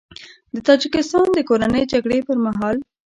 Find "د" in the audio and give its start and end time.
0.53-0.55, 1.33-1.39